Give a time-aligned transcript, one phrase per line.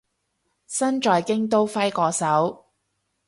[0.65, 2.65] 身在京都揮個手